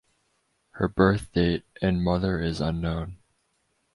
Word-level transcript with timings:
Her 0.71 0.87
birth 0.87 1.31
date 1.31 1.61
and 1.79 2.03
mother 2.03 2.39
is 2.41 2.59
unknown. 2.59 3.19